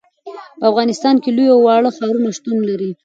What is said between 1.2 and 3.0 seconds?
کې لوی او واړه ښارونه شتون لري.